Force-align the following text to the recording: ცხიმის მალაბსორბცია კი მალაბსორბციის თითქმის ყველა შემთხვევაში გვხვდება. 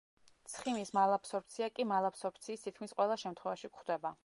ცხიმის 0.53 0.91
მალაბსორბცია 0.97 1.67
კი 1.75 1.85
მალაბსორბციის 1.91 2.67
თითქმის 2.69 2.99
ყველა 3.01 3.21
შემთხვევაში 3.25 3.75
გვხვდება. 3.75 4.17